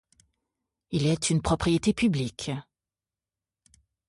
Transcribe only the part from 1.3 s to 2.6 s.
propriété publique.